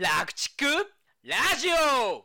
[0.00, 0.64] 楽畜
[1.24, 2.24] ラジオ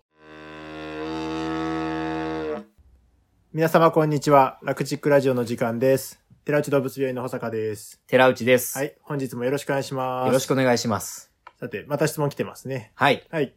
[3.52, 4.60] 皆様こんにちは。
[4.62, 6.22] 楽チックラジオの時間です。
[6.46, 8.00] 寺内動物病院の保坂です。
[8.06, 8.78] 寺内です。
[8.78, 8.96] はい。
[9.02, 10.28] 本日もよろしくお願いします。
[10.28, 11.32] よろしくお願いします。
[11.60, 12.92] さて、また質問来てますね。
[12.94, 13.26] はい。
[13.32, 13.56] はい。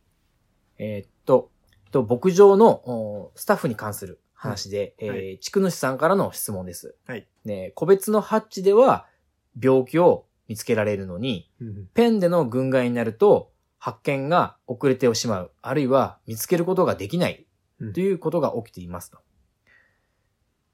[0.78, 1.50] えーっと、
[1.90, 6.94] と牧場のおスタッフに関する話で、はいはえー、地主さんからの質問です。
[7.06, 7.26] はい。
[7.44, 9.04] ね、個別のハッチでは
[9.62, 13.50] 病気を見つけられるのに、うんペンでの群害になると
[13.86, 17.46] 発見が遅れてしまう、あるいは見つけることができない
[17.78, 19.18] うんということが起きていますと。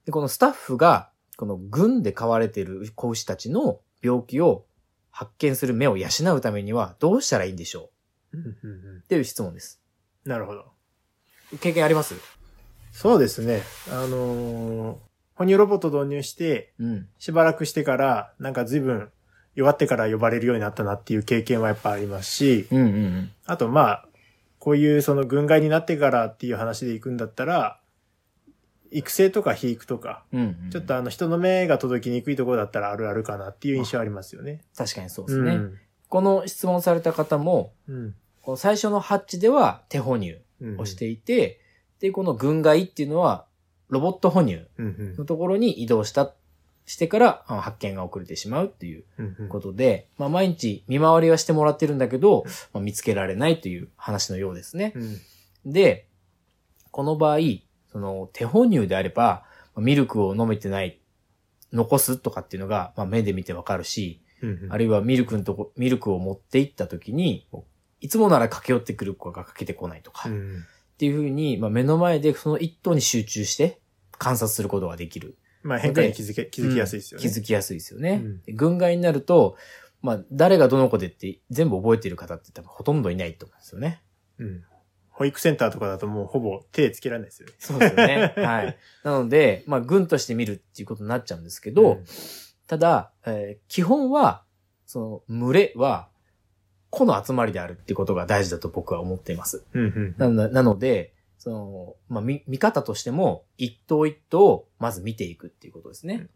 [0.06, 4.64] でこのスタッフが、この群で飼われている子牛たちの病気を
[5.10, 7.90] 発見する目を養うためにはどうしたらいいんでしょ
[8.32, 8.38] う？
[8.38, 9.82] っていう質問です。
[10.24, 10.72] なるほど。
[11.60, 12.14] 経験あります？
[12.92, 13.60] そうですね。
[13.90, 14.96] あのー、
[15.34, 17.08] 哺乳ロボット導入して、うん。
[17.18, 19.10] しばらくしてから、なんか随分
[19.54, 23.30] 弱ってから呼ばれるようになったなっていう経験はやっぱありますし、うんうんうん。
[23.46, 24.08] あとまあ、
[24.58, 27.78] こういうその群害になってからっていう話で行くんだったら、
[28.90, 34.60] 育成とか肥育とか、うんうん、ちょっとあの人の目が届きにくいところだったらあるあるかなっていう印象ありますよね。
[34.76, 35.52] 確かにそうですね。
[35.52, 35.78] うん
[36.12, 38.14] この質問された方も、うん。
[38.42, 41.58] この最初のハッチでは手哺乳うんをしていて、
[42.00, 43.46] で、この群害っていうのは
[43.88, 46.34] ロボット哺乳うんのところに移動した、
[46.84, 49.48] してから発見が遅れてしまうっていううんうん。
[49.48, 54.92] ことで、まあ毎日見回りはしてもらってるんだけど、まあ、見つけられないという話のようですね。
[55.64, 55.72] うん。
[55.72, 56.06] で、
[56.90, 57.38] この場合、
[57.90, 59.44] その手哺乳であれば、
[59.74, 60.98] まあミルクを飲めてない、
[61.72, 67.46] 残すとかっていうのが、まあ、目で見てわかるし、うんあるいはミルクのとこ、ミルクを持って行った時に、
[68.00, 70.64] いつもなら駆け寄ってくる子が駆けてこないとか、っうん。
[70.98, 73.78] ていうふうに、まあ、目の前でその一頭に集中して
[74.18, 75.36] 観察することができる。
[75.62, 77.22] まあ変化に気づけ、気づきやすいですよね。
[77.22, 78.20] 気づきやすいですよね。
[78.22, 79.56] うんで群害になると、
[80.00, 84.02] まあ、誰がどの子でって全部覚えている方って多分ほとんどいないと思うんですよね。
[84.38, 84.64] うん
[85.14, 87.54] 保育センターとかだともうほぼ手つけられないですよね。
[87.58, 88.34] そうですよね。
[88.42, 88.78] はい。
[89.04, 92.04] なので、まあ、軍として見るっていうことになっちゃうんですけど、うん
[92.66, 94.44] ただ、えー基本は、
[94.86, 96.08] その、群れは、
[96.88, 99.64] 個の集まりであるっていうことが大事だと僕は思っています。
[99.74, 106.14] うんうんなので、その、まあ、見、見方としても、一頭一頭をまず見ていくっていうことですね。
[106.14, 106.30] うん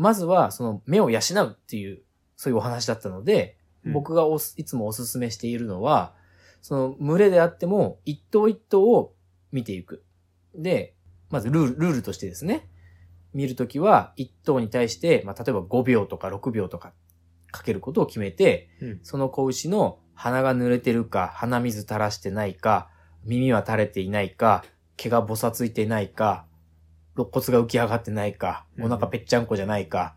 [0.00, 2.02] まずは、その、目を養うっていう、
[2.36, 6.14] そういうお話だったので、うん僕がおすいつもお勧めしているのは、
[6.62, 9.12] その、群れであっても、一頭一頭を
[9.50, 10.04] 見ていく。
[10.54, 10.94] で、
[11.30, 12.68] まずルール、ルールとしてですね、
[13.34, 16.92] 見るときは、一頭に対して、まあ、例えば5秒とか6秒とか
[17.50, 22.88] かけることを決めて、うんその子牛の鼻が濡れてるか、鼻水垂らしてないか、
[23.24, 24.64] 耳は垂れていないか、
[24.96, 26.46] 毛がぼさついていないか、
[27.16, 30.14] 肋骨が浮き上がってないか、うんお腹ぺっちゃんこじゃないか、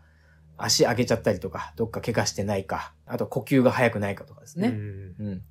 [0.56, 4.68] 足上げちゃったりとか、どっか怪我してないか、あと呼吸が速くないかとかですね。
[4.68, 5.42] うんうん。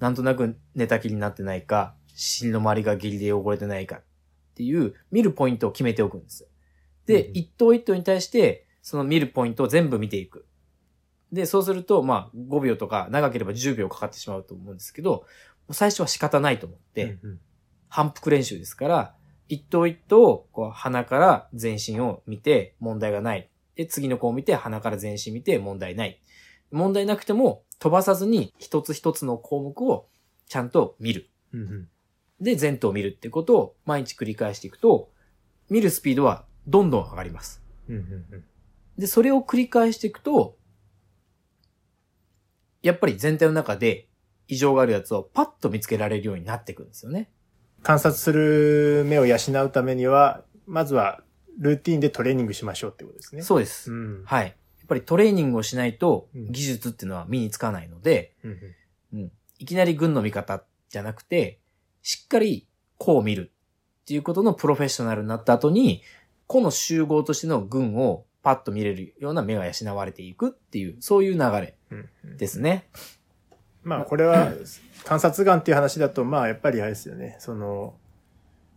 [0.00, 4.02] なんとなく寝たきりになってないか、尻の周りが下痢で汚れてないかっ
[4.54, 6.46] ていう見るポイントを決めておくんです。
[7.06, 10.46] で、うん一頭一頭に対して、その見るポイントを全部見ていく。
[11.32, 15.24] で、そうすると、まあ、5秒とか長ければ10秒かかってしまうと思うんですけど、
[15.72, 17.40] 最初は仕方ないと思って、うん
[17.94, 19.14] 反復練習ですから、
[19.50, 23.50] 一頭一頭、こう、鼻から全身を見て問題がない。
[23.74, 26.18] で、次の子を見て鼻から全身見て問題ない。
[26.70, 30.08] 問題なくても飛ばさずに一つ一つの項目を
[30.46, 31.28] ちゃんと見る。
[31.52, 31.88] うんうん
[32.40, 35.10] で、全頭を見るってことを毎日繰り返していくと、
[35.68, 37.62] 見るスピードはどんどん上がります。
[37.88, 38.44] うんうん
[38.96, 40.56] で、それを繰り返していくと、
[42.82, 44.08] やっぱり全体の中で
[44.52, 47.30] 異常があるやつをパッと見つけられるようになっていくんですよね。
[47.82, 51.22] 観察する目を養うためには、まずは
[51.58, 53.40] ルーティンでトレーニングしましょうってことですね。
[53.40, 53.90] そうです。
[53.90, 54.24] うん。
[54.26, 54.44] はい。
[54.44, 54.54] やっ
[54.86, 58.58] ぱりトレーニングをしないとうん技術っていうのは身につかないので、うん
[59.14, 61.58] うん、いきなり軍の見方じゃなくて、
[62.02, 62.68] しっかり
[62.98, 63.52] 個を見る
[64.02, 66.02] っていうことのプロフェッショナルになった後に、
[66.46, 72.88] 個の集合としての軍をパッと見れるような目が養われていくっていう、そういう流れうんうんですね。
[73.82, 74.52] まあこれは
[75.04, 77.36] 観察眼っていう話だと、まあやっぱりあれですよね。
[77.38, 77.94] その、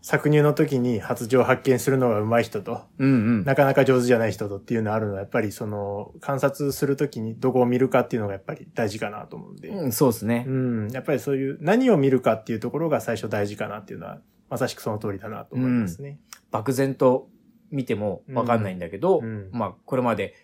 [0.05, 3.43] 搾乳の時に発情を発見するのが上手い人と、うんうん。
[3.43, 9.69] なかなか上手じゃない人とっていうのはあるのは、やっぱりその、観察する時にどこを見るかっていうのがやっぱり大事かなと思うんで。
[9.69, 10.51] うん、そうですねう。
[10.51, 10.89] ん。
[10.89, 16.19] やっぱりそういう何を見るかっていうところが最初大事かなっていうのは、まさしくその通りだなと思いますね。
[16.51, 17.27] 漠然と
[17.71, 20.35] 見てもわかんないんだけど、うんまあ、これまで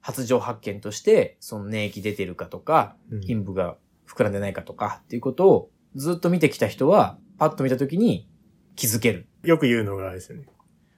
[0.00, 3.76] 発情発見として、その粘液出てるかとか、うん陰部が
[4.08, 8.28] 膨らんでないかとかっていうことをずっと見てきた人は、パッと見たときに
[8.76, 9.28] 気づける。
[9.42, 10.44] よく言うのがあれですよね。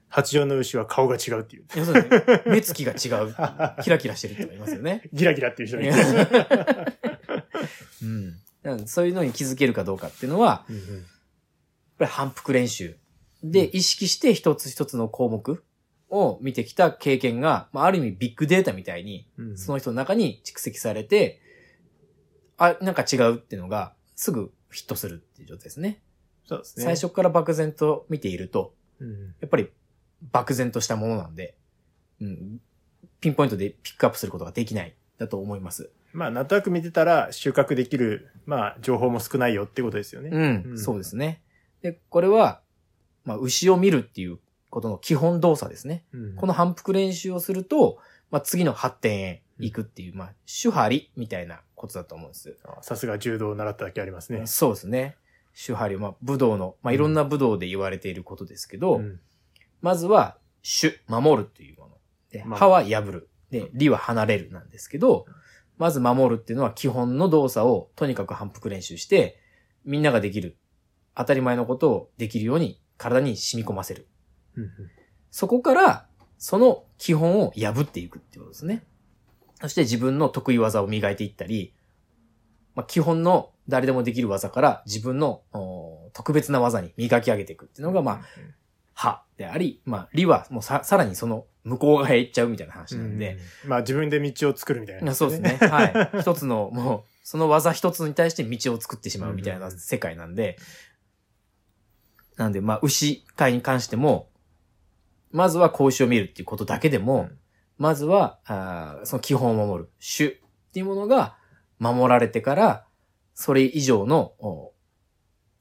[0.07, 1.65] 八丈の牛は顔が違うっていう。
[1.75, 2.09] 要するに
[2.51, 3.33] 目つきが違う。
[3.81, 5.09] キラキラしてるって言いますよね。
[5.13, 5.93] ギラギラっていう人がいる。
[8.03, 8.35] うん。
[8.63, 11.05] うんそういうのに気づけるかどうかっていうのは、うんうん
[12.01, 12.97] やっぱり反復練習
[13.43, 15.63] で意識して一つ一つの項目
[16.09, 21.39] を見てきた経験が、まあ、ある意味ビッグデータみたいに、うんその人の中に蓄積されて、
[22.61, 26.01] あ、なんか違うっていうのが、すぐヒットするっていう状態ですね。
[26.45, 26.85] そうですね。
[26.85, 29.35] 最初から漠然と見ていると、うん。
[29.39, 29.69] やっぱり
[30.31, 31.55] 漠然としたものなんで、
[32.21, 32.61] うん、
[33.19, 35.91] ピンポイントでピックアップすることができない、だと思います。
[36.13, 40.29] まあ、なんとなく見てたら収穫できる、まあ、情報も少ないよってことですよね。
[40.31, 41.41] うん、うんそうですね。
[41.81, 42.61] で、これは、
[43.23, 46.03] まあ、牛を見るっていうことの基本動作ですね。
[46.13, 47.99] うんこの反復練習をすると、
[48.29, 52.57] まあ、次の発展へ行くっていう、まあ、手張りみたいなことだと思うんです。
[52.65, 54.45] あさすが柔道を習っただけありますね。
[54.47, 55.17] そうですね。
[55.53, 59.19] 手張り、まあ、武道の、まあ、いろんな武道で言われていることですけど、うん
[59.81, 61.97] まずは、主、守るというもの。
[62.31, 63.29] で、まあ歯は破る。
[63.49, 65.25] で、理は離れるなんですけど、
[65.77, 69.39] まず守るっていうのは基本の動作をとにかく反復練習して、
[69.83, 70.57] みんなができる、
[71.15, 74.07] 当たり前のことをできるように体に染み込ませる。
[74.55, 74.71] うんうん
[75.33, 78.83] そこから、その基本を破っていくっていうことですね。
[79.61, 81.73] そして自分の得意技を磨いていったり、
[82.75, 88.21] まあ、基本の誰でもできる技から自分のお特別な技に磨き上げていくっていうのが、まあ、
[88.93, 95.57] 歯であり、まあ、理はもうさ、さらにその向こう側へ行っちゃうみたいな話なんで、うんまあ、自分で道を作るみたいな、そうですね。
[95.61, 96.21] はい。
[96.21, 100.57] 一つの、もう、その技一つに対して道を作ってしまうみたいな世界なんで、
[102.37, 104.29] なんで、まあ、牛飼いに関しても、
[105.31, 107.37] まずは子牛を見るっていうことだけでも、うん
[107.81, 110.33] まずは、あーその基本を守る、種っ
[110.71, 111.35] ていうものが
[111.79, 112.85] 守られてから、
[113.33, 114.73] それ以上のお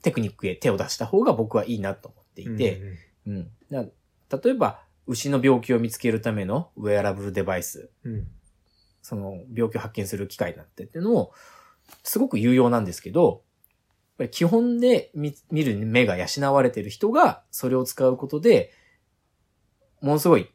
[0.02, 2.82] テクニックへ手を出した方が僕はいいなと思っていて、
[3.26, 3.50] うん。
[3.70, 3.84] だ
[4.42, 8.14] 例えば、牛の病気を見つけるためのウェアラブルデバイス、うん。
[8.14, 8.28] うん
[9.02, 11.32] その病気を発見する機会だってっていうのも、
[12.02, 13.38] すごく有用なんですけど、やっ
[14.18, 18.74] ぱり基本で見見る目が養われている人がそれを使うことで、
[20.02, 20.50] ものすごい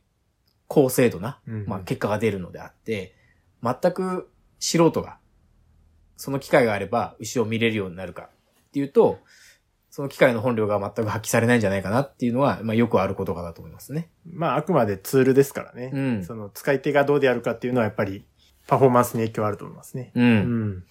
[0.67, 3.15] 高精度な、うんまあ、結果が出るのであって、
[3.63, 4.29] 全く
[4.59, 5.17] 素人が、
[6.17, 9.19] その機会があれば牛を見れるようになるかっていうと、
[9.89, 14.09] その機械の本領が全く発揮されないんじゃないかなっていうのは、まあよくあることかなと思いますね。
[14.25, 15.91] まあ、あくまでツールですからね。
[15.93, 18.25] うんその使い手がどうであるかっていうのはやっぱり
[18.67, 20.11] パフォーマンスに影響あると思いますね。
[20.15, 20.21] う。
[20.21, 20.83] うんん。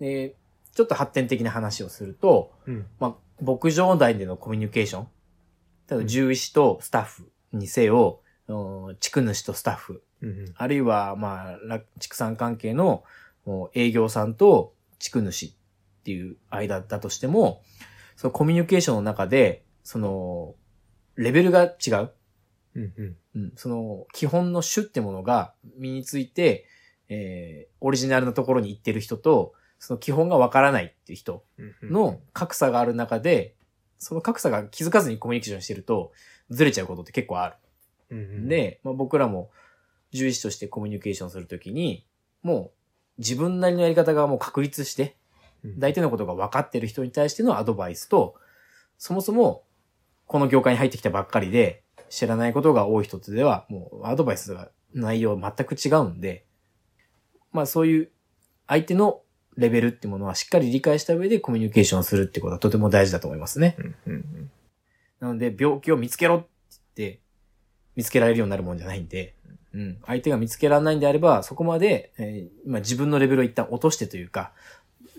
[0.00, 0.34] で、
[0.74, 2.86] ちょっと発展的な話をすると、うん。
[2.98, 5.08] まあ、牧場内でのコミュニケーション。
[5.88, 8.23] 例えば、獣医師とスタッフにせよ、うん
[9.00, 10.54] 地区主とスタッフ、うん。
[10.56, 13.04] あるいは、まあ、ら畜産関係の
[13.74, 15.52] 営業さんと地区主っ
[16.04, 17.62] ていう間だとしても、
[18.16, 20.54] そのコミュニケーションの中で、その、
[21.16, 22.10] レベルが違う。
[22.74, 22.92] うん。
[22.96, 23.16] うん。
[23.36, 26.66] うん、その、基本の種ってものが身について、
[27.08, 33.54] えー、オリジナルなところに行ってる人と、その基本がわからないっていう人うんの、格差がある中で、
[33.98, 36.12] その格差が気づかずにコミュニケーションしてると、
[36.50, 37.56] ずれちゃうことって結構ある。
[38.10, 39.50] うんうん、で、まあ、僕らも
[40.12, 42.06] 獣医師としてコミュニケーションするときに、
[42.42, 42.72] も
[43.18, 45.16] う自分なりのやり方がもう確立して、
[45.64, 48.34] うん大体のことが分かってる人に対してのアドバイスと、
[48.98, 49.64] そもそも
[50.26, 56.44] この業界に入ってきたばっかりで知らないことが多い人とでは、もうアドバイスが内容全く違うんで、
[57.50, 58.10] まあそういう
[58.66, 59.22] 相手の
[59.56, 63.76] レベルっていうものはしっかり理解した上でコミュニケーションするってことはとても大事だと思いますね。
[63.78, 63.96] うん。
[64.06, 64.50] うん。
[65.20, 66.46] なので、病気を見つけろっ
[66.94, 67.20] て、
[67.96, 69.34] 見つけられるようになるもんじゃないんで、
[69.72, 69.98] うん。
[70.06, 74.52] 相手が見つけられないんであれば、そこまで、えーまあ、自分のレベルを一旦落としてというか、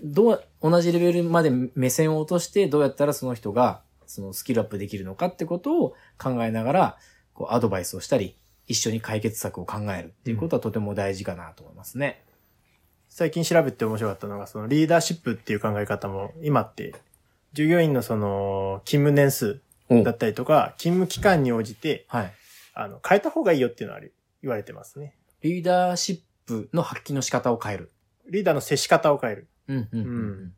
[0.02, 6.98] どう、同じレベルまで目線を落として、どうやったらその人が、そのスキルアップできるのかってことを考えながら、
[7.34, 12.22] こう、アドバイスをしたり、一緒に解決策を考えるっていうことはとても大事かなと思いますね。
[13.08, 16.94] 最近調べて面白かったのが、そのリーダーシップっていう考え方も今って、
[17.52, 22.34] 従業員のその勤務年数おだったりとか、勤務期間に応じて、はい。
[22.78, 24.02] あの、変えた方がいいよっていうのは
[24.42, 25.16] 言われてますね。
[25.40, 27.92] リーダーシップの発揮の仕方を変える。
[28.28, 29.48] リーダーの接し方を変える。
[29.68, 30.52] うん、うん、ううんん。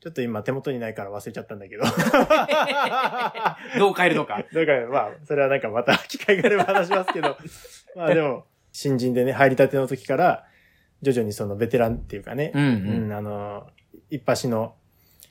[0.00, 1.84] ちょっと今手元にないから忘れちゃったんだけど。
[3.78, 4.42] どう変えるのか。
[4.52, 7.36] だからまあ、それはなんかまた機会があれば話しますけど、
[7.94, 10.46] まあでも、新人でね、入りたての時から、
[11.02, 12.66] 徐々にそのベテランっていうかね、うん、う。
[12.66, 13.68] うんん、あの、
[14.08, 14.74] 一発の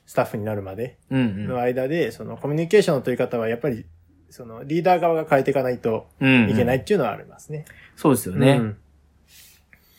[0.06, 1.46] スタッフになるまでうん、うん。
[1.48, 3.86] の間で、そのコミュニケーションの取り方はやっぱり、
[4.30, 7.64] そのリーダー側が変えていかないとうんいけないっていうのはありますね。
[7.96, 8.52] そうですよね。
[8.52, 8.76] うん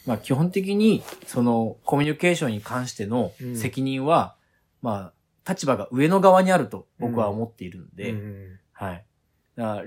[0.05, 4.35] まあ基本的に、そのコミュニケーションに関してのうん責任は、
[4.81, 5.11] ま
[5.45, 9.05] あ、立場が上の側にあると僕は思っているので、うんはい。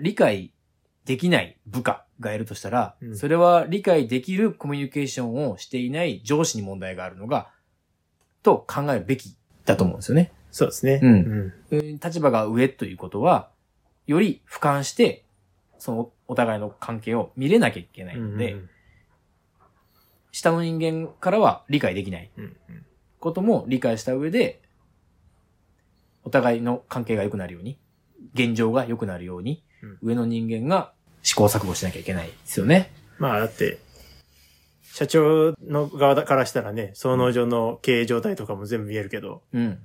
[0.01, 0.53] 理解
[1.07, 7.51] できない部下がいるとしたら、うんそれは理解できるコミュニケーションをしていない上司に問題があるのが
[8.43, 9.35] と考えるべき
[9.65, 10.31] だと思うんですよね。
[10.51, 11.01] そうですね。
[11.03, 11.79] うんうん。
[11.79, 13.51] うん立場が上ということは、
[14.07, 15.25] より俯瞰して、
[15.79, 18.69] そのお互いの関係を見れなきゃいけないので、うん
[20.35, 22.31] 下の人間からは理解できない
[23.21, 24.63] ことも理解した上で、
[26.25, 27.79] お互いの関係が良くなるように、
[28.33, 30.93] 現状が良くなるように、うん上の人間が
[31.23, 32.93] 試行錯誤しなきゃいけないですよね。
[33.19, 33.79] まあだって、
[34.83, 39.79] 社長の側からしたらね、総農場の経営状態とかも全部見えるけど、うん。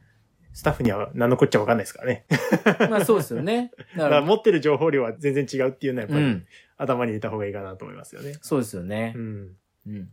[0.54, 2.25] スタッフには何のこっちゃわかんないですからね。
[2.89, 3.72] まあそうですよね。
[3.96, 6.46] だだから持ってる情報量は全然違うっていうのはやっぱりうん。
[6.77, 8.38] 頭に入れた方がいいかなと思いますよね。
[8.42, 9.20] そうですよねう。
[9.20, 9.56] ん。
[9.88, 10.10] うん。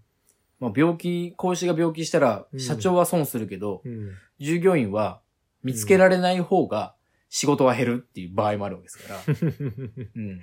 [0.61, 4.13] まあ病気、子牛が病気したら、うん社長は損するけど、うん。
[4.39, 5.21] 従業員は
[5.63, 6.95] 見つけられない方が
[7.29, 9.21] 仕事は減るっていう場合もあるわけですから。
[10.17, 10.41] うん。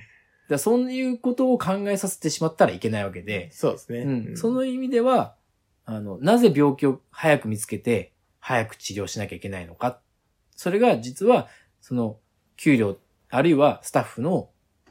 [0.50, 4.00] だそういうことを考えさせてしまったらいけないわけで、そうですね。
[4.00, 4.38] うん。
[4.38, 5.36] その意味では、
[5.86, 10.02] あの、なぜ病気を早く見つけて、早く治療しなきゃいけないのか。
[10.56, 11.48] それが実は、
[11.80, 12.18] その、
[12.58, 12.98] 給料、
[13.30, 14.50] あるいはスタッフの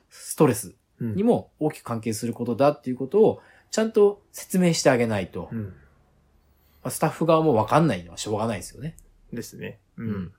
[0.09, 5.65] ストレスうんにも大きく関係することだっていうことを、ちゃんと説明してあげないと、うん。
[5.65, 5.73] ま
[6.85, 8.97] あスタッフ側もわかんないのはしょうがないですよね。
[9.33, 9.79] ですね。
[9.97, 10.33] ううんん。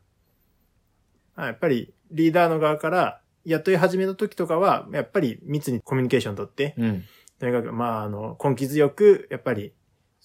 [1.36, 7.04] あやっぱりリーダーの側から雇い始めの時とかは、やっぱり密にコミュニケーション取って、うん。
[7.40, 9.74] とにかく、まあ、あの、根気強く、やっぱり、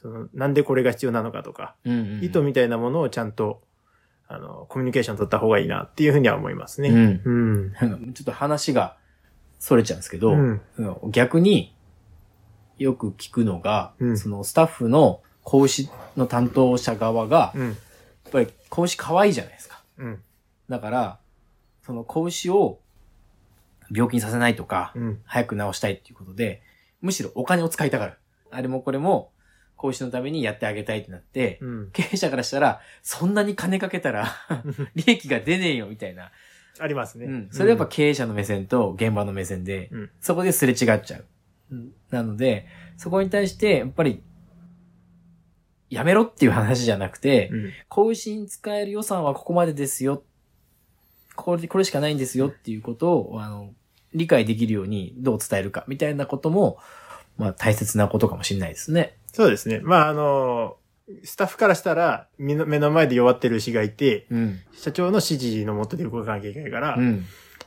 [0.07, 2.25] その、なんでこれが必要なのかとか、うん、うん。
[2.25, 3.63] 意図みたいなものをちゃんと、
[4.29, 6.91] あの、コミュニケーション取った方がいいなっていうふうには思いますね。
[6.91, 7.23] うん。
[7.25, 8.13] うん。
[8.15, 8.97] ちょっと話が
[9.59, 10.61] それちゃうんですけど、うん。
[10.79, 11.75] うん逆に
[12.79, 17.73] よく聞くのが、うんそのスタッフの子牛の担当者側が、やうん。
[17.73, 17.75] っ
[18.31, 19.83] ぱり子牛可愛いじゃないですか。
[19.99, 20.23] うん。
[20.69, 21.19] だから、
[21.83, 22.81] その子牛を
[23.91, 25.21] 病気にさせないとか、うん。
[25.25, 26.63] 早く治したいっていうことで、
[27.01, 28.15] むしろお金を使いたがる。
[28.51, 29.31] あれもこれも、
[29.77, 31.91] 子牛のためにやってあげたいってなって、うん。
[31.93, 34.27] 経営者からしたら、そんなに金かけたら、
[34.95, 36.33] 利益が出ねえよ、みたいな。
[36.79, 37.27] ありますね。
[37.27, 37.49] うん。
[37.51, 41.25] それやっぱ経営者の目線と現場の目線で、うんそこですれ違っちゃう。
[41.73, 42.67] うんなので、
[42.97, 44.23] そこに対して、やっぱり、
[45.91, 47.73] やめろっていう話じゃなくて、うん。
[47.89, 50.23] 子牛に使える予算はここまでですよ。
[51.35, 53.75] これ、これしかないんですよっていうことを、あの、
[54.15, 56.79] 理解できるようにどう伝えるか、みたいなことも、
[57.37, 59.17] まあ大切なことかもしれないですね。
[59.37, 59.81] そうですね。
[59.83, 60.79] まあ、あの、
[61.23, 64.61] スタッフからしたら、目の目の前で弱ってる牛がいて、うん。
[64.73, 67.27] 社長の指示のもとで動かなきゃいけないから、うん。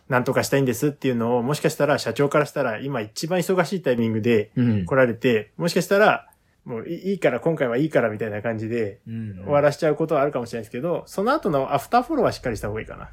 [0.10, 4.86] なんとかしたいんですっていうのを、もしかしたら社長からしたら、今一番忙しいタイミングでうん。
[4.88, 6.28] 来られて、もしかしたら、
[6.66, 9.36] もういいから、今回はいいからみたいな感じで、うん。
[9.44, 13.10] 終わらしちゃうことはあるかもしれないですけど、その後のアフターフォローはしっかりした方がいいかな。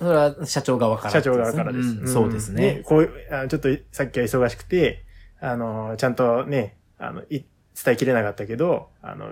[0.00, 1.88] それは社長側から、社長側からです。
[1.88, 2.82] うんんそうですね。
[2.84, 5.04] こういうあちょっとさっきは忙しくて、
[5.40, 7.42] あの、ちゃんとね、あの、い
[7.82, 9.30] 伝えきれなかったけど、あの、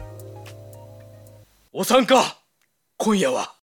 [1.72, 2.38] お参加
[2.98, 3.63] 今夜は。